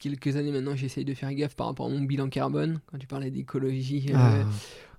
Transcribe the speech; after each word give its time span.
Quelques 0.00 0.36
années 0.36 0.50
maintenant, 0.50 0.74
j'essaye 0.74 1.04
de 1.04 1.14
faire 1.14 1.32
gaffe 1.34 1.54
par 1.54 1.66
rapport 1.68 1.86
à 1.86 1.88
mon 1.90 2.00
bilan 2.00 2.28
carbone. 2.28 2.80
Quand 2.86 2.98
tu 2.98 3.06
parlais 3.06 3.30
d'écologie, 3.30 4.06
euh, 4.10 4.14
Ah. 4.16 4.44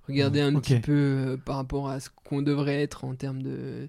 regarder 0.08 0.40
un 0.40 0.54
petit 0.60 0.78
peu 0.80 0.92
euh, 0.92 1.36
par 1.36 1.56
rapport 1.56 1.88
à 1.90 2.00
ce 2.00 2.08
qu'on 2.24 2.40
devrait 2.40 2.80
être 2.80 3.04
en 3.04 3.14
termes 3.14 3.42
de, 3.42 3.88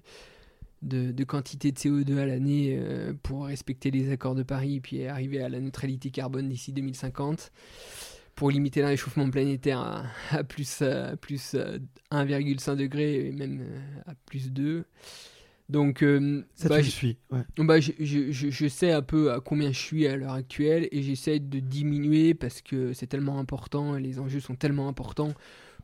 de, 0.82 1.12
de 1.12 1.24
quantité 1.24 1.72
de 1.72 1.78
CO2 1.78 2.18
à 2.18 2.26
l'année 2.26 2.76
euh, 2.78 3.12
pour 3.22 3.46
respecter 3.46 3.90
les 3.90 4.10
accords 4.10 4.34
de 4.34 4.42
Paris 4.42 4.76
et 4.76 4.80
puis 4.80 5.06
arriver 5.06 5.40
à 5.40 5.48
la 5.48 5.60
neutralité 5.60 6.10
carbone 6.10 6.48
d'ici 6.48 6.72
2050 6.72 7.52
pour 8.34 8.50
limiter 8.50 8.80
le 8.80 8.86
réchauffement 8.88 9.30
planétaire 9.30 9.78
à, 9.78 10.04
à 10.32 10.42
plus, 10.42 10.82
à 10.82 11.16
plus 11.16 11.52
euh, 11.54 11.78
1,5 12.10 12.74
degré 12.76 13.28
et 13.28 13.32
même 13.32 13.60
euh, 13.62 13.78
à 14.06 14.14
plus 14.26 14.50
2. 14.50 14.84
Donc, 15.70 16.02
euh, 16.02 16.42
Ça, 16.54 16.68
bah, 16.68 16.76
tu 16.76 16.80
le 16.82 16.86
j- 16.86 16.90
suis. 16.90 17.16
Ouais. 17.30 17.40
bah, 17.58 17.80
je, 17.80 17.92
je- 17.98 18.30
je- 18.30 18.50
je 18.50 18.68
sais 18.68 18.92
un 18.92 19.00
peu 19.02 19.32
à 19.32 19.40
combien 19.40 19.72
je 19.72 19.78
suis 19.78 20.06
à 20.06 20.14
l'heure 20.16 20.34
actuelle 20.34 20.88
et 20.92 21.02
j'essaie 21.02 21.38
de 21.38 21.58
diminuer 21.60 22.34
parce 22.34 22.60
que 22.60 22.92
c'est 22.92 23.06
tellement 23.06 23.38
important 23.38 23.96
et 23.96 24.00
les 24.02 24.18
enjeux 24.18 24.40
sont 24.40 24.56
tellement 24.56 24.88
importants 24.88 25.32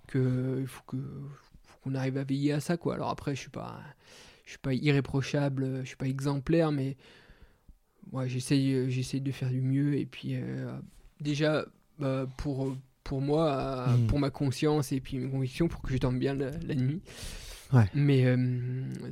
que 0.06 0.58
il 0.60 0.66
faut 0.66 0.82
que 0.86 0.96
qu'on 1.82 1.94
arrive 1.94 2.18
à 2.18 2.24
veiller 2.24 2.52
à 2.52 2.60
ça 2.60 2.76
quoi. 2.76 2.94
Alors 2.94 3.08
après 3.08 3.34
je 3.34 3.40
suis 3.40 3.48
pas 3.50 3.80
je 4.44 4.50
suis 4.50 4.58
pas 4.58 4.74
irréprochable, 4.74 5.80
je 5.82 5.86
suis 5.86 5.96
pas 5.96 6.08
exemplaire 6.08 6.72
mais 6.72 6.96
ouais, 8.12 8.28
j'essaye 8.28 8.90
j'essaye 8.90 9.20
de 9.20 9.32
faire 9.32 9.48
du 9.50 9.60
mieux 9.60 9.94
et 9.96 10.06
puis 10.06 10.34
euh, 10.34 10.70
déjà 11.20 11.64
bah, 11.98 12.26
pour 12.36 12.76
pour 13.04 13.20
moi 13.20 13.86
Mhm. 13.96 14.06
pour 14.08 14.18
ma 14.18 14.30
conscience 14.30 14.92
et 14.92 15.00
puis 15.00 15.18
mes 15.18 15.30
convictions 15.30 15.68
pour 15.68 15.80
que 15.82 15.92
je 15.92 15.98
dorme 15.98 16.18
bien 16.18 16.34
la, 16.34 16.50
la 16.50 16.74
nuit. 16.74 17.00
Ouais. 17.72 17.84
Mais 17.94 18.26
euh, 18.26 18.36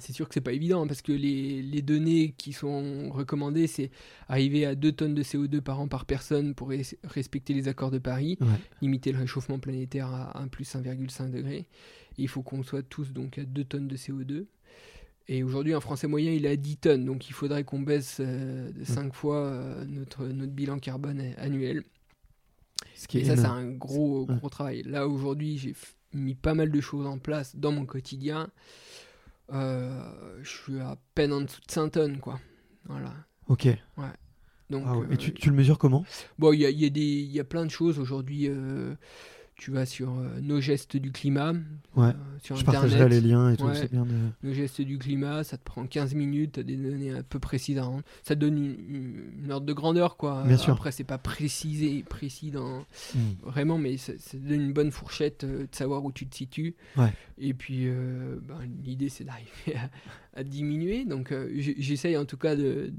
c'est 0.00 0.12
sûr 0.12 0.26
que 0.28 0.34
c'est 0.34 0.40
pas 0.40 0.52
évident 0.52 0.86
parce 0.86 1.00
que 1.00 1.12
les, 1.12 1.62
les 1.62 1.80
données 1.82 2.34
qui 2.36 2.52
sont 2.52 3.08
recommandées, 3.10 3.66
c'est 3.68 3.90
arriver 4.28 4.66
à 4.66 4.74
2 4.74 4.90
tonnes 4.92 5.14
de 5.14 5.22
CO2 5.22 5.60
par 5.60 5.78
an 5.80 5.86
par 5.86 6.04
personne 6.06 6.54
pour 6.54 6.70
res- 6.70 6.96
respecter 7.04 7.54
les 7.54 7.68
accords 7.68 7.90
de 7.92 7.98
Paris, 7.98 8.36
Ouais. 8.40 8.46
limiter 8.82 9.12
le 9.12 9.18
réchauffement 9.18 9.58
planétaire 9.60 10.08
à 10.08 10.40
1 10.42 10.48
plus 10.48 10.74
1,5 10.74 11.30
degré. 11.30 11.56
Et 11.58 11.66
il 12.22 12.28
faut 12.28 12.42
qu'on 12.42 12.62
soit 12.64 12.82
tous 12.82 13.12
donc 13.12 13.38
à 13.38 13.44
2 13.44 13.62
tonnes 13.64 13.86
de 13.86 13.96
CO2. 13.96 14.46
Et 15.30 15.42
aujourd'hui, 15.44 15.74
un 15.74 15.80
Français 15.80 16.06
moyen, 16.08 16.32
il 16.32 16.46
est 16.46 16.50
à 16.50 16.56
10 16.56 16.78
tonnes. 16.78 17.04
Donc 17.04 17.28
il 17.28 17.34
faudrait 17.34 17.62
qu'on 17.62 17.80
baisse 17.80 18.16
euh, 18.18 18.72
de 18.72 18.82
5 18.84 19.12
fois 19.14 19.36
euh, 19.44 19.84
notre, 19.84 20.26
notre 20.26 20.52
bilan 20.52 20.78
carbone 20.78 21.22
annuel. 21.36 21.84
Ce 22.96 23.06
qui 23.06 23.18
est 23.18 23.20
Et 23.20 23.24
ça, 23.24 23.36
c'est 23.36 23.44
un 23.44 23.70
gros, 23.70 24.26
gros 24.26 24.48
travail. 24.48 24.82
Là, 24.84 25.06
aujourd'hui, 25.06 25.58
j'ai 25.58 25.74
mis 26.12 26.34
pas 26.34 26.54
mal 26.54 26.70
de 26.70 26.80
choses 26.80 27.06
en 27.06 27.18
place 27.18 27.56
dans 27.56 27.72
mon 27.72 27.86
quotidien. 27.86 28.48
Euh, 29.52 30.38
je 30.42 30.48
suis 30.48 30.80
à 30.80 30.96
peine 31.14 31.32
en 31.32 31.40
dessous 31.40 31.60
de 31.66 31.70
5 31.70 31.90
tonnes, 31.90 32.18
quoi. 32.18 32.38
Voilà. 32.84 33.14
Ok. 33.48 33.66
Donc, 34.70 34.84
Ah 34.86 34.98
ouais. 34.98 35.06
euh, 35.06 35.12
Et 35.12 35.16
tu, 35.16 35.32
tu 35.32 35.48
le 35.48 35.56
mesures 35.56 35.78
comment? 35.78 36.04
Bon, 36.38 36.52
il 36.52 36.60
y 36.60 36.66
a, 36.66 36.70
y 36.70 37.40
a 37.40 37.44
plein 37.44 37.64
de 37.64 37.70
choses 37.70 37.98
aujourd'hui. 37.98 38.48
euh, 38.48 38.94
tu 39.58 39.72
vas 39.72 39.84
sur 39.86 40.10
euh, 40.18 40.40
nos 40.40 40.60
gestes 40.60 40.96
du 40.96 41.10
climat, 41.12 41.52
Ouais. 41.96 42.06
euh, 42.06 42.12
sur 42.42 42.54
Je 42.56 42.60
Internet. 42.62 42.80
partagerai 42.90 43.08
les 43.08 43.20
liens 43.20 43.50
et 43.50 43.56
tout. 43.56 43.64
Ouais. 43.64 43.74
C'est 43.74 43.90
bien 43.90 44.06
de. 44.06 44.14
Le 44.40 44.52
geste 44.54 44.80
du 44.80 44.98
climat, 44.98 45.42
ça 45.42 45.58
te 45.58 45.64
prend 45.64 45.84
15 45.84 46.14
minutes, 46.14 46.52
tu 46.52 46.60
as 46.60 46.62
des 46.62 46.76
données 46.76 47.10
un 47.10 47.22
peu 47.24 47.40
précises 47.40 47.76
à 47.76 47.82
rendre. 47.82 48.02
Ça 48.22 48.36
te 48.36 48.40
donne 48.40 48.56
une, 48.56 49.32
une 49.44 49.50
ordre 49.52 49.66
de 49.66 49.72
grandeur, 49.72 50.16
quoi. 50.16 50.44
Bien 50.46 50.56
sûr. 50.56 50.72
Après, 50.74 50.92
c'est 50.92 51.02
pas 51.04 51.18
précisé, 51.18 52.04
précis 52.08 52.50
dans, 52.52 52.86
Hmm. 53.14 53.18
vraiment, 53.42 53.78
mais 53.78 53.96
ça, 53.96 54.12
ça 54.18 54.38
te 54.38 54.42
donne 54.48 54.60
une 54.60 54.72
bonne 54.72 54.90
fourchette 54.92 55.42
euh, 55.44 55.62
de 55.62 55.74
savoir 55.74 56.04
où 56.04 56.12
tu 56.12 56.26
te 56.28 56.36
situes. 56.36 56.76
Ouais. 56.96 57.12
Et 57.36 57.52
puis, 57.52 57.86
ben, 57.86 58.58
l'idée, 58.84 59.08
c'est 59.08 59.24
d'arriver 59.24 59.50
à, 60.34 60.38
à 60.40 60.44
diminuer. 60.44 61.04
Donc, 61.04 61.34
j'essaye 61.56 62.16
en 62.16 62.24
tout 62.24 62.36
cas 62.36 62.54
de, 62.56 62.92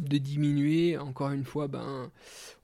de 0.00 0.18
diminuer. 0.18 0.96
Encore 0.98 1.30
une 1.30 1.44
fois, 1.44 1.68
ben, 1.68 2.10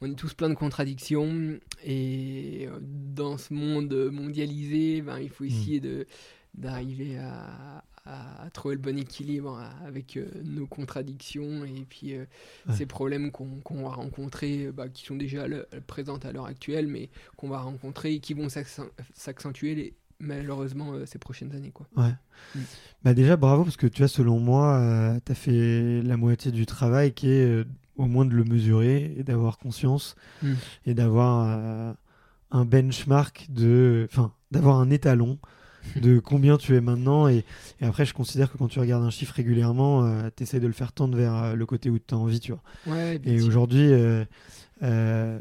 on 0.00 0.10
est 0.10 0.14
tous 0.14 0.34
plein 0.34 0.48
de 0.48 0.54
contradictions. 0.54 1.58
Et 1.84 2.66
euh, 2.68 2.78
dans 2.82 3.38
ce 3.38 3.52
monde 3.54 3.92
mondialisé, 4.12 5.02
ben, 5.02 5.18
il 5.18 5.28
faut 5.30 5.44
Mm. 5.44 5.48
essayer 5.48 5.80
de 5.80 6.06
d'arriver 6.54 7.18
à, 7.18 7.84
à- 8.06 8.48
trouver 8.50 8.76
le 8.76 8.80
bon 8.80 8.96
équilibre 8.98 9.60
avec 9.84 10.16
euh, 10.16 10.26
nos 10.42 10.66
contradictions 10.66 11.66
et 11.66 11.84
puis 11.86 12.14
euh, 12.14 12.24
Ouais. 12.66 12.74
ces 12.74 12.86
problèmes 12.86 13.30
qu'on 13.30 13.60
qu'on 13.60 13.82
va 13.82 13.90
rencontrer, 13.90 14.72
bah, 14.72 14.88
qui 14.88 15.04
sont 15.04 15.16
déjà 15.16 15.46
le- 15.48 15.66
présentes 15.86 16.24
à 16.24 16.32
l'heure 16.32 16.46
actuelle, 16.46 16.86
mais 16.86 17.10
qu'on 17.36 17.48
va 17.50 17.58
rencontrer 17.60 18.14
et 18.14 18.20
qui 18.20 18.32
vont 18.32 18.48
s'accent- 18.48 18.80
s'accentuer 19.12 19.94
malheureusement 20.20 20.92
euh, 20.92 21.06
ces 21.06 21.18
prochaines 21.18 21.54
années. 21.54 21.70
Quoi. 21.72 21.86
Ouais. 21.96 22.12
Mm. 22.54 22.60
Bah 23.04 23.14
déjà, 23.14 23.36
bravo, 23.36 23.64
parce 23.64 23.76
que 23.76 23.86
tu 23.86 24.02
vois, 24.02 24.08
selon 24.08 24.38
moi, 24.40 25.16
tu 25.24 25.32
as 25.32 25.34
fait 25.34 26.02
la 26.02 26.16
moitié 26.16 26.50
du 26.52 26.66
travail 26.66 27.12
qui 27.12 27.28
est 27.28 27.44
euh, 27.44 27.64
au 27.96 28.06
moins 28.06 28.24
de 28.24 28.34
le 28.34 28.44
mesurer 28.44 29.14
et 29.16 29.22
d'avoir 29.22 29.58
conscience 29.58 30.16
Mm. 30.42 30.52
et 30.86 30.94
d'avoir 30.94 31.46
euh, 31.48 31.92
un 32.50 32.64
benchmark 32.64 33.46
de. 33.50 34.06
Enfin, 34.10 34.32
d'avoir 34.50 34.78
un 34.78 34.90
étalon 34.90 35.38
de 36.02 36.18
combien 36.18 36.56
tu 36.56 36.74
es 36.74 36.80
maintenant. 36.80 37.28
Et, 37.28 37.44
et 37.80 37.86
après, 37.86 38.04
je 38.04 38.12
considère 38.14 38.50
que 38.50 38.58
quand 38.58 38.68
tu 38.68 38.80
regardes 38.80 39.04
un 39.04 39.10
chiffre 39.10 39.34
régulièrement, 39.34 40.28
tu 40.36 40.42
essaies 40.42 40.60
de 40.60 40.66
le 40.66 40.72
faire 40.72 40.92
tendre 40.92 41.16
vers 41.16 41.34
euh, 41.34 41.54
le 41.54 41.66
côté 41.66 41.90
où 41.90 41.98
tu 41.98 42.14
as 42.14 42.18
envie, 42.18 42.40
tu 42.40 42.52
vois. 42.52 42.62
Ouais, 42.92 43.20
Et 43.24 43.40
aujourd'hui, 43.42 43.92
euh, 43.92 44.24
euh, 44.82 45.38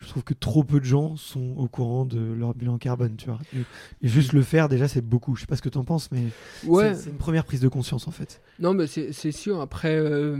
je 0.00 0.08
trouve 0.08 0.24
que 0.24 0.34
trop 0.34 0.64
peu 0.64 0.80
de 0.80 0.84
gens 0.84 1.16
sont 1.16 1.54
au 1.56 1.68
courant 1.68 2.04
de 2.04 2.18
leur 2.20 2.54
bilan 2.54 2.78
carbone, 2.78 3.16
tu 3.16 3.26
vois. 3.26 3.38
Et, 3.54 4.08
juste 4.08 4.32
le 4.32 4.42
faire, 4.42 4.68
déjà, 4.68 4.88
c'est 4.88 5.02
beaucoup. 5.04 5.36
Je 5.36 5.42
sais 5.42 5.46
pas 5.46 5.56
ce 5.56 5.62
que 5.62 5.68
tu 5.68 5.78
en 5.78 5.84
penses, 5.84 6.10
mais 6.10 6.24
Ouais. 6.66 6.94
c'est- 6.94 7.10
une 7.10 7.16
première 7.18 7.44
prise 7.44 7.60
de 7.60 7.68
conscience, 7.68 8.08
en 8.08 8.10
fait. 8.10 8.40
Non, 8.58 8.72
mais 8.74 8.86
c'est 8.86 9.32
sûr. 9.32 9.60
Après, 9.60 9.94
euh, 9.96 10.36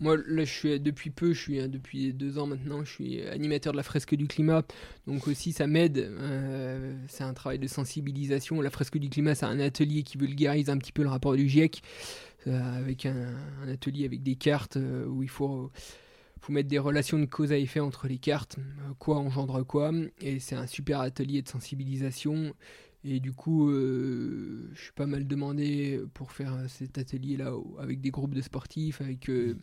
moi, 0.00 0.16
là, 0.28 0.44
je 0.44 0.52
suis 0.52 0.80
depuis 0.80 1.10
peu, 1.10 1.32
je 1.32 1.40
suis 1.40 1.60
hein, 1.60 1.68
depuis 1.68 2.12
deux 2.12 2.38
ans 2.38 2.46
maintenant, 2.46 2.84
je 2.84 2.90
suis 2.90 3.22
animateur 3.26 3.72
de 3.72 3.76
la 3.76 3.82
fresque 3.82 4.14
du 4.14 4.26
climat. 4.26 4.62
Donc 5.06 5.26
aussi, 5.28 5.52
ça 5.52 5.66
m'aide. 5.66 5.98
euh, 5.98 6.96
c'est 7.08 7.24
un 7.24 7.34
travail 7.34 7.58
de 7.58 7.66
sensibilisation. 7.66 8.60
La 8.60 8.70
fresque 8.70 8.98
du 8.98 9.08
climat, 9.08 9.34
c'est 9.34 9.46
un 9.46 9.60
atelier 9.60 10.02
qui 10.04 10.16
vulgarise 10.18 10.68
un 10.70 10.78
petit 10.78 10.92
peu 10.92 11.02
le 11.02 11.08
rapport 11.08 11.34
du 11.34 11.48
GIEC, 11.48 11.82
euh, 12.46 12.78
avec 12.78 13.06
un, 13.06 13.34
un 13.64 13.68
atelier 13.68 14.04
avec 14.04 14.22
des 14.22 14.34
cartes 14.36 14.76
où 15.08 15.22
il 15.22 15.28
faut 15.30 15.70
mettre 16.52 16.68
des 16.68 16.78
relations 16.78 17.18
de 17.18 17.26
cause 17.26 17.52
à 17.52 17.58
effet 17.58 17.80
entre 17.80 18.08
les 18.08 18.18
cartes, 18.18 18.58
euh, 18.58 18.94
quoi 18.98 19.16
engendre 19.16 19.64
quoi, 19.64 19.92
et 20.20 20.38
c'est 20.40 20.56
un 20.56 20.66
super 20.66 21.00
atelier 21.00 21.42
de 21.42 21.48
sensibilisation. 21.48 22.54
Et 23.04 23.20
du 23.20 23.32
coup, 23.32 23.70
euh, 23.70 24.70
je 24.74 24.82
suis 24.82 24.92
pas 24.92 25.06
mal 25.06 25.26
demandé 25.26 26.00
pour 26.14 26.32
faire 26.32 26.58
cet 26.68 26.96
atelier-là 26.96 27.52
avec 27.78 28.00
des 28.00 28.10
groupes 28.10 28.34
de 28.34 28.40
sportifs, 28.40 29.02
avec 29.02 29.28
euh, 29.28 29.58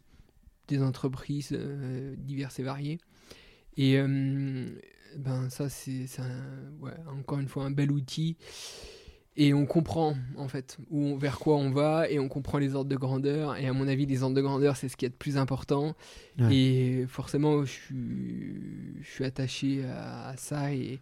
des 0.68 0.82
entreprises 0.84 1.58
diverses 2.18 2.60
et 2.60 2.64
variées. 2.64 3.00
Et 3.78 3.98
ben 5.18 5.50
ça, 5.50 5.70
c'est 5.70 6.06
encore 7.08 7.40
une 7.40 7.48
fois 7.48 7.66
un 7.66 7.72
bel 7.72 7.92
outil. 7.92 8.38
Et 9.38 9.54
on 9.54 9.66
comprend 9.66 10.16
en 10.38 10.48
fait 10.50 10.78
où 10.90 11.00
on- 11.06 11.18
vers 11.18 11.40
quoi 11.40 11.56
on 11.56 11.72
va 11.72 12.10
et 12.10 12.20
on 12.20 12.28
comprend 12.28 12.58
les 12.58 12.76
ordres 12.76 12.90
de 12.90 12.98
grandeur. 12.98 13.56
Et 13.58 13.66
à 13.68 13.74
mon 13.74 13.88
avis, 13.88 14.06
les 14.06 14.24
ordres 14.24 14.36
de 14.36 14.42
grandeur, 14.42 14.76
c'est 14.76 14.90
ce 14.90 14.98
qui 14.98 15.06
est 15.06 15.10
de 15.10 15.14
plus 15.16 15.38
important. 15.38 15.96
Ouais. 16.38 16.54
Et 16.56 17.06
forcément, 17.08 17.64
je 17.64 17.72
suis, 17.72 18.56
je 19.02 19.10
suis 19.10 19.24
attaché 19.24 19.86
à, 19.86 20.28
à 20.30 20.38
ça. 20.38 20.74
Et, 20.74 21.00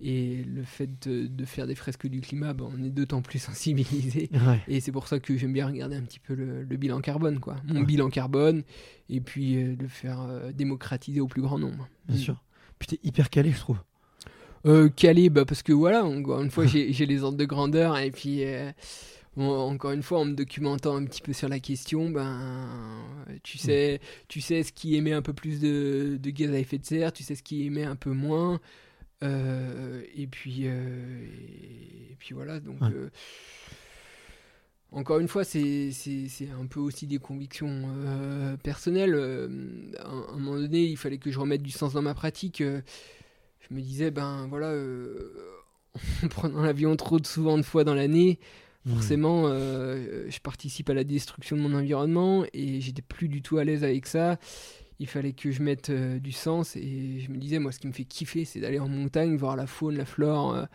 et 0.00 0.44
le 0.44 0.62
fait 0.64 0.88
de, 1.08 1.26
de 1.26 1.44
faire 1.44 1.66
des 1.66 1.74
fresques 1.74 2.06
du 2.06 2.20
climat, 2.20 2.52
ben, 2.52 2.68
on 2.78 2.82
est 2.84 2.90
d'autant 2.90 3.22
plus 3.22 3.38
sensibilisé. 3.40 4.28
Ouais. 4.32 4.60
Et 4.68 4.78
c'est 4.80 4.92
pour 4.92 5.08
ça 5.08 5.18
que 5.18 5.36
j'aime 5.36 5.52
bien 5.52 5.66
regarder 5.66 5.96
un 5.96 6.02
petit 6.02 6.20
peu 6.20 6.34
le, 6.34 6.62
le 6.62 6.76
bilan 6.76 7.00
carbone, 7.00 7.40
quoi. 7.40 7.56
Mon 7.66 7.80
Ouais. 7.80 7.86
bilan 7.86 8.08
carbone, 8.08 8.62
et 9.08 9.20
puis 9.20 9.56
euh, 9.56 9.74
le 9.80 9.88
faire 9.88 10.20
euh, 10.20 10.52
démocratiser 10.52 11.20
au 11.20 11.26
plus 11.26 11.42
grand 11.42 11.58
nombre. 11.58 11.88
Bien 12.06 12.16
Mm. 12.16 12.20
sûr. 12.20 12.42
Puis 12.78 12.88
t'es 12.88 13.00
hyper 13.02 13.30
calé, 13.30 13.50
je 13.52 13.58
trouve. 13.58 13.78
Euh, 14.66 14.88
calé, 14.88 15.28
bah, 15.28 15.44
parce 15.44 15.62
que 15.62 15.72
voilà, 15.72 16.04
encore 16.04 16.40
une 16.40 16.50
fois, 16.50 16.66
j'ai 16.66 17.06
les 17.06 17.22
ordres 17.22 17.38
de 17.38 17.44
grandeur, 17.44 17.98
et 17.98 18.10
puis 18.10 18.44
euh, 18.44 18.70
encore 19.36 19.90
une 19.90 20.02
fois, 20.02 20.20
en 20.20 20.24
me 20.24 20.34
documentant 20.34 20.96
un 20.96 21.04
petit 21.04 21.20
peu 21.20 21.32
sur 21.32 21.48
la 21.48 21.58
question, 21.58 22.10
ben, 22.10 22.68
tu 23.42 23.58
sais, 23.58 24.00
tu 24.28 24.40
sais 24.40 24.62
ce 24.62 24.72
qui 24.72 24.96
émet 24.96 25.12
un 25.12 25.22
peu 25.22 25.32
plus 25.32 25.60
de, 25.60 26.18
de 26.20 26.30
gaz 26.30 26.52
à 26.52 26.58
effet 26.58 26.78
de 26.78 26.86
serre, 26.86 27.12
tu 27.12 27.22
sais 27.22 27.34
ce 27.34 27.42
qui 27.42 27.64
émet 27.66 27.84
un 27.84 27.96
peu 27.96 28.10
moins, 28.10 28.60
euh, 29.24 30.02
et 30.14 30.26
puis, 30.26 30.62
euh, 30.64 31.26
et, 32.10 32.16
puis 32.18 32.34
voilà, 32.34 32.60
donc. 32.60 32.80
Ouais. 32.80 32.88
euh, 32.94 33.10
encore 34.92 35.18
une 35.18 35.28
fois, 35.28 35.42
c'est 35.42 35.90
un 36.56 36.66
peu 36.66 36.78
aussi 36.78 37.08
des 37.08 37.18
convictions 37.18 37.88
personnelles. 38.62 39.14
À, 39.98 40.08
un, 40.08 40.38
moment 40.38 40.60
donné, 40.60 40.84
il 40.84 40.96
fallait 40.96 41.18
que 41.18 41.32
je 41.32 41.38
remette 41.40 41.62
du 41.62 41.72
sens 41.72 41.94
dans 41.94 42.02
ma 42.02 42.14
pratique. 42.14 42.62
Euh, 43.64 43.68
je 43.70 43.74
me 43.74 43.80
disais, 43.80 44.10
ben 44.10 44.46
voilà, 44.48 44.72
en 46.24 46.28
prenant 46.28 46.62
l'avion 46.62 46.96
trop 46.96 47.18
de 47.18 47.26
souvent 47.26 47.56
de 47.56 47.62
fois 47.62 47.84
dans 47.84 47.94
l'année, 47.94 48.38
mmh. 48.84 48.92
forcément, 48.92 49.48
je 49.48 50.38
participe 50.40 50.90
à 50.90 50.94
la 50.94 51.04
destruction 51.04 51.56
de 51.56 51.62
mon 51.62 51.74
environnement 51.74 52.44
et 52.52 52.80
j'étais 52.80 53.02
plus 53.02 53.28
du 53.28 53.42
tout 53.42 53.58
à 53.58 53.64
l'aise 53.64 53.84
avec 53.84 54.06
ça. 54.06 54.38
Il 55.00 55.08
fallait 55.08 55.32
que 55.32 55.50
je 55.50 55.62
mette 55.62 55.90
du 55.90 56.32
sens 56.32 56.76
et 56.76 57.20
je 57.20 57.30
me 57.30 57.36
disais, 57.36 57.58
moi, 57.58 57.72
ce 57.72 57.80
qui 57.80 57.88
me 57.88 57.92
fait 57.92 58.04
kiffer, 58.04 58.44
c'est 58.44 58.60
d'aller 58.60 58.78
en 58.78 58.88
montagne, 58.88 59.36
voir 59.36 59.56
la 59.56 59.66
faune, 59.66 59.96
la 59.96 60.04
flore 60.04 60.66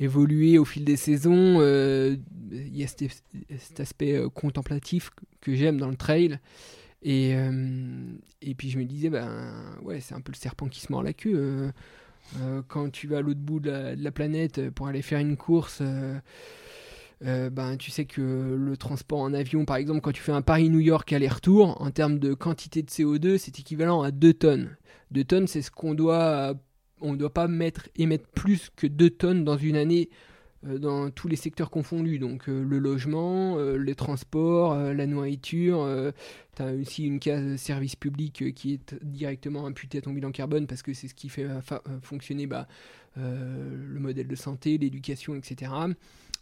évoluer 0.00 0.58
au 0.58 0.64
fil 0.64 0.84
des 0.84 0.96
saisons. 0.96 1.58
Euh, 1.60 2.16
il 2.50 2.76
y 2.76 2.82
a 2.82 2.86
cet, 2.86 3.78
aspect 3.78 4.16
euh, 4.16 4.28
contemplatif 4.28 5.10
que 5.40 5.54
j'aime 5.54 5.78
dans 5.78 5.90
le 5.90 5.96
trail. 5.96 6.38
Et, 7.02 7.34
euh, 7.34 8.12
et 8.42 8.54
puis 8.54 8.70
je 8.70 8.78
me 8.78 8.84
disais, 8.84 9.10
ben 9.10 9.78
ouais, 9.82 10.00
c'est 10.00 10.14
un 10.14 10.20
peu 10.20 10.32
le 10.32 10.36
serpent 10.36 10.68
qui 10.68 10.80
se 10.80 10.90
mord 10.90 11.02
la 11.02 11.12
queue. 11.12 11.70
Quand 12.68 12.90
tu 12.90 13.06
vas 13.06 13.18
à 13.18 13.20
l'autre 13.20 13.40
bout 13.40 13.60
de 13.60 13.94
la, 13.96 14.10
planète 14.12 14.70
pour 14.70 14.86
aller 14.86 15.02
faire 15.02 15.18
une 15.18 15.36
course, 15.36 15.82
ben, 17.20 17.76
tu 17.78 17.90
sais 17.90 18.04
que 18.04 18.56
le 18.58 18.76
transport 18.76 19.20
en 19.20 19.34
avion, 19.34 19.64
par 19.64 19.76
exemple, 19.76 20.00
quand 20.00 20.12
tu 20.12 20.22
fais 20.22 20.32
un 20.32 20.42
Paris-New 20.42 20.80
York 20.80 21.12
aller-retour, 21.12 21.80
en 21.80 21.90
termes 21.90 22.18
de 22.18 22.34
quantité 22.34 22.82
de 22.82 22.90
CO2, 22.90 23.38
c'est 23.38 23.58
équivalent 23.58 24.02
à 24.02 24.10
2 24.10 24.34
tonnes. 24.34 24.76
2 25.10 25.24
tonnes, 25.24 25.46
c'est 25.46 25.62
ce 25.62 25.70
qu'on 25.70 25.94
doit 25.94 26.54
on 27.00 27.12
ne 27.12 27.16
doit 27.16 27.32
pas 27.32 27.48
mettre, 27.48 27.88
émettre 27.96 28.28
plus 28.28 28.70
que 28.76 28.86
2 28.86 29.10
tonnes 29.10 29.44
dans 29.44 29.56
une 29.56 29.76
année 29.76 30.10
euh, 30.12 30.16
dans 30.62 31.10
tous 31.10 31.28
les 31.28 31.36
secteurs 31.36 31.70
confondus. 31.70 32.18
Donc 32.18 32.48
euh, 32.48 32.62
le 32.62 32.78
logement, 32.78 33.56
euh, 33.58 33.76
les 33.76 33.94
transports, 33.94 34.74
la 34.74 35.06
nourriture. 35.06 35.86
tu 36.56 36.62
as 36.62 36.72
aussi 36.72 37.06
une 37.06 37.20
case 37.20 37.56
service 37.56 37.96
public 37.96 38.54
qui 38.54 38.74
est 38.74 38.94
directement 39.02 39.66
imputée 39.66 39.98
à 39.98 40.00
ton 40.02 40.12
bilan 40.12 40.32
carbone 40.32 40.66
parce 40.66 40.82
que 40.82 40.92
c'est 40.92 41.08
ce 41.08 41.14
qui 41.14 41.28
fait 41.28 41.46
fonctionner 42.02 42.46
bah, 42.46 42.66
le 43.16 43.98
modèle 43.98 44.28
de 44.28 44.36
santé, 44.36 44.78
l'éducation, 44.78 45.34
etc. 45.34 45.72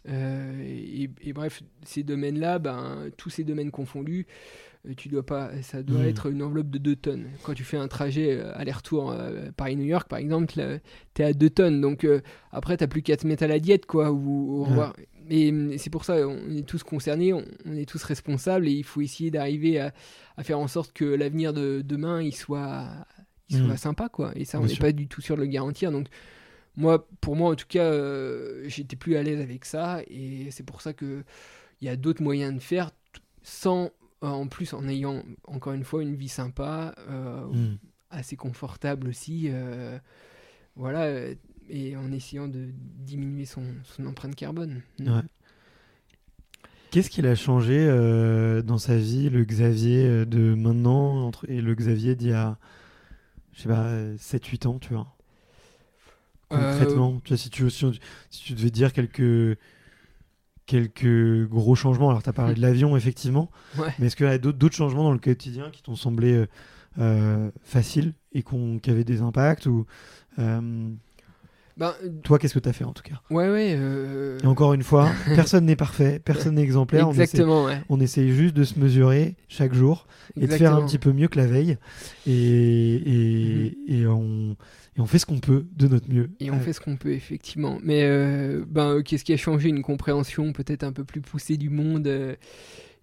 Et, 0.07 1.33
bref, 1.33 1.61
ces 1.83 2.03
domaines-là, 2.03 2.59
ben, 2.59 3.09
tous 3.17 3.29
ces 3.29 3.43
domaines 3.43 3.71
confondus, 3.71 4.25
euh, 4.25 4.68
tu 4.95 5.09
dois 5.09 5.25
pas, 5.25 5.51
ça 5.61 5.83
doit 5.83 6.01
hmm. 6.01 6.07
être 6.07 6.27
une 6.27 6.41
enveloppe 6.41 6.69
de 6.69 6.77
2 6.77 6.95
tonnes. 6.95 7.27
Quand 7.43 7.53
tu 7.53 7.63
fais 7.63 7.77
un 7.77 7.87
trajet 7.87 8.37
euh, 8.37 8.51
aller-retour 8.55 9.11
euh, 9.11 9.51
Paris-New 9.55 9.85
York, 9.85 10.07
par 10.07 10.19
exemple, 10.19 10.53
tu 11.13 11.21
es 11.21 11.25
à 11.25 11.33
2 11.33 11.49
tonnes. 11.49 11.81
Donc 11.81 12.07
après, 12.51 12.77
tu 12.77 12.87
plus 12.87 13.01
qu'à 13.01 13.17
te 13.17 13.27
mettre 13.27 13.43
à 13.43 13.47
la 13.47 13.59
diète, 13.59 13.85
quoi. 13.85 14.11
Ou, 14.11 14.65
Et, 15.29 15.77
c'est 15.77 15.89
pour 15.89 16.05
ça, 16.05 16.27
on 16.27 16.55
est 16.55 16.65
tous 16.65 16.83
concernés, 16.83 17.33
on, 17.33 17.43
est 17.75 17.87
tous 17.87 18.03
responsables 18.03 18.67
et 18.67 18.71
il 18.71 18.85
faut 18.85 19.01
essayer 19.01 19.31
d'arriver 19.31 19.79
à, 19.79 19.93
faire 20.41 20.59
en 20.59 20.67
sorte 20.67 20.93
que 20.93 21.05
l'avenir 21.05 21.53
de 21.53 21.81
demain, 21.81 22.21
il 22.21 22.33
soit, 22.33 22.87
il 23.49 23.57
soit 23.57 23.73
hmm. 23.73 23.77
sympa, 23.77 24.09
quoi. 24.09 24.31
Et 24.35 24.45
ça, 24.45 24.59
on 24.59 24.65
n'est 24.65 24.75
pas 24.75 24.93
du 24.93 25.07
tout 25.07 25.21
sûr 25.21 25.35
de 25.35 25.41
le 25.41 25.47
garantir. 25.47 25.91
Donc 25.91 26.07
moi, 26.77 27.05
pour 27.19 27.35
moi, 27.35 27.51
en 27.51 27.55
tout 27.55 27.67
cas, 27.67 27.91
j'étais 28.65 28.95
plus 28.95 29.17
à 29.17 29.23
l'aise 29.23 29.41
avec 29.41 29.65
ça 29.65 30.01
et 30.07 30.47
c'est 30.51 30.63
pour 30.63 30.81
ça 30.81 30.93
que 30.93 31.23
il 31.81 31.85
y 31.85 31.89
a 31.89 31.95
d'autres 31.95 32.21
moyens 32.21 32.53
de 32.53 32.59
faire 32.59 32.91
sans 33.41 33.85
euh, 33.85 33.89
en 34.21 34.47
plus 34.47 34.73
en 34.73 34.87
ayant 34.87 35.23
encore 35.45 35.73
une 35.73 35.83
fois 35.83 36.01
une 36.01 36.15
vie 36.15 36.29
sympa, 36.29 36.95
euh, 37.09 37.45
hmm. 37.47 37.77
assez 38.09 38.35
confortable 38.35 39.07
aussi, 39.07 39.47
euh, 39.49 39.97
voilà, 40.75 41.07
et 41.69 41.95
en 41.95 42.11
essayant 42.11 42.47
de 42.47 42.69
diminuer 42.73 43.45
son, 43.45 43.63
empreinte 44.05 44.35
carbone. 44.35 44.81
Hmm. 44.99 45.21
Qu'est-ce 46.91 47.09
qu'il 47.09 47.27
a 47.27 47.35
changé 47.35 47.85
dans 48.65 48.79
sa 48.79 48.97
vie, 48.97 49.29
le 49.29 49.45
Xavier 49.45 50.25
de 50.25 50.55
maintenant 50.55 51.27
entre, 51.27 51.47
et 51.47 51.61
le 51.61 51.75
Xavier 51.75 52.15
d'il 52.15 52.29
y 52.29 52.33
a, 52.33 52.57
je 53.53 53.61
sais 53.61 53.69
pas, 53.69 53.93
7-8 54.15 54.67
ans, 54.67 54.79
tu 54.79 54.93
vois? 54.93 55.15
Concrètement, 56.49 57.19
tu 57.23 57.29
vois, 57.29 57.37
si, 57.37 57.51
tu, 57.51 57.69
si 57.69 57.99
tu 58.31 58.53
devais 58.53 58.71
dire 58.71 58.91
quelques 58.91 59.59
quelques 60.69 61.49
gros 61.49 61.73
changements. 61.73 62.11
Alors, 62.11 62.21
tu 62.21 62.29
as 62.29 62.33
parlé 62.33 62.53
de 62.53 62.61
l'avion, 62.61 62.95
effectivement. 62.95 63.49
Mais 63.97 64.05
est-ce 64.05 64.15
qu'il 64.15 64.27
y 64.27 64.29
a 64.29 64.37
d'autres 64.37 64.75
changements 64.75 65.03
dans 65.03 65.11
le 65.11 65.19
quotidien 65.19 65.71
qui 65.71 65.81
t'ont 65.81 65.95
semblé 65.95 66.33
euh, 66.33 66.47
euh, 66.99 67.49
faciles 67.63 68.13
et 68.33 68.43
qui 68.43 68.91
avaient 68.91 69.03
des 69.03 69.21
impacts 69.21 69.65
ou, 69.65 69.87
euh, 70.37 70.89
ben, 71.75 71.93
Toi, 72.23 72.37
qu'est-ce 72.37 72.53
que 72.53 72.59
tu 72.59 72.69
as 72.69 72.73
fait 72.73 72.83
en 72.83 72.93
tout 72.93 73.01
cas? 73.01 73.19
Ouais, 73.31 73.49
ouais. 73.49 73.79
Et 74.43 74.45
encore 74.45 74.73
une 74.73 74.83
fois, 74.83 75.09
personne 75.35 75.65
n'est 75.65 75.75
parfait, 75.75 76.19
personne 76.23 76.53
n'est 76.53 76.61
exemplaire. 76.61 77.07
Exactement, 77.07 77.63
on 77.63 77.69
essaie, 77.69 77.83
on 77.89 77.99
essaye 77.99 78.31
juste 78.31 78.55
de 78.55 78.63
se 78.63 78.77
mesurer 78.77 79.37
chaque 79.47 79.73
jour 79.73 80.05
et 80.39 80.45
de 80.45 80.51
faire 80.51 80.75
un 80.75 80.85
petit 80.85 80.99
peu 80.99 81.11
mieux 81.13 81.29
que 81.29 81.39
la 81.39 81.47
veille. 81.47 81.77
Et, 82.27 82.95
et, 82.95 83.75
mhm. 83.87 84.01
et 84.01 84.07
on 84.07 84.55
et 84.99 85.01
on 85.01 85.05
fait 85.05 85.19
ce 85.19 85.25
qu'on 85.25 85.39
peut 85.39 85.65
de 85.71 85.87
notre 85.87 86.11
mieux. 86.11 86.29
Et 86.41 86.51
on 86.51 86.59
fait 86.59 86.73
ce 86.73 86.81
qu'on 86.81 86.97
peut, 86.97 87.13
effectivement. 87.13 87.79
Mais 87.81 88.03
euh, 88.03 88.65
ben, 88.67 88.95
euh, 88.95 89.01
qu'est-ce 89.01 89.23
qui 89.23 89.31
a 89.31 89.37
changé? 89.37 89.69
Une 89.69 89.81
compréhension 89.81 90.51
peut-être 90.51 90.83
un 90.83 90.91
peu 90.91 91.05
plus 91.05 91.21
poussée 91.21 91.55
du 91.55 91.69
monde. 91.69 92.05
Euh, 92.07 92.35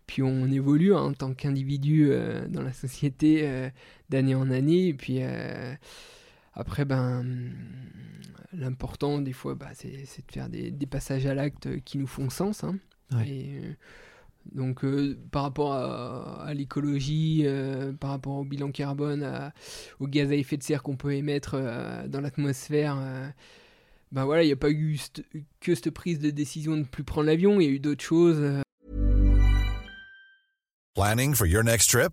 puis 0.06 0.22
on 0.22 0.46
évolue 0.46 0.94
hein, 0.94 1.00
en 1.00 1.12
tant 1.14 1.32
qu'individu 1.32 2.12
dans 2.50 2.60
la 2.60 2.74
société 2.74 3.70
d'année 4.10 4.34
en 4.34 4.50
année. 4.50 4.88
Et 4.88 4.94
puis 4.94 5.20
après, 6.52 6.84
ben, 6.84 7.24
l'important 8.52 9.20
des 9.20 9.32
fois, 9.32 9.56
bah, 9.56 9.70
c'est 9.72 9.88
de 9.90 10.32
faire 10.32 10.48
des, 10.48 10.70
passages 10.88 11.26
à 11.26 11.34
l'acte 11.34 11.80
qui 11.80 11.98
nous 11.98 12.06
font 12.06 12.30
sens. 12.30 12.62
Hein. 12.62 12.78
Et, 13.26 13.62
donc 14.52 14.84
euh, 14.84 15.18
par 15.30 15.42
rapport 15.42 15.72
à, 15.72 16.52
l'écologie, 16.54 17.42
euh, 17.44 17.92
par 17.92 18.10
rapport 18.10 18.36
au 18.36 18.44
bilan 18.44 18.70
carbone, 18.70 19.52
au 20.00 20.06
gaz 20.06 20.30
à 20.30 20.34
effet 20.34 20.56
de 20.56 20.62
serre 20.62 20.82
qu'on 20.82 20.96
peut 20.96 21.14
émettre 21.14 21.54
euh, 21.54 22.06
dans 22.08 22.20
l'atmosphère, 22.20 22.98
ben 24.12 24.24
voilà, 24.24 24.42
il 24.42 24.46
n'y 24.46 24.52
a 24.52 24.56
pas 24.56 24.70
eu 24.70 24.98
que 25.60 25.74
cette 25.74 25.90
prise 25.90 26.18
de 26.18 26.30
décision 26.30 26.72
de 26.72 26.78
ne 26.78 26.84
plus 26.84 27.04
prendre 27.04 27.26
l'avion, 27.26 27.60
il 27.60 27.64
y 27.64 27.68
a 27.68 27.72
eu 27.72 27.80
d'autres 27.80 28.04
choses. 28.04 28.62
Planning 30.94 31.34
for 31.34 31.46
your 31.46 31.62
next 31.62 31.90
trip? 31.90 32.12